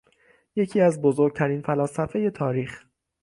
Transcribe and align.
یکی 0.55 0.81
از 0.81 1.01
بزرگترین 1.01 1.61
فلاسفهٔ 1.61 2.29
تاریخ 2.29 2.85